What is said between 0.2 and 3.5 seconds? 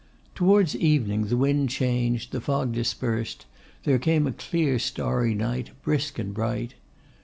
Towards evening the wind changed, the fog dispersed,